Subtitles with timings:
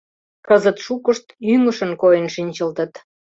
[0.47, 2.93] Кызыт шукышт ӱҥышын койын шинчылтыт.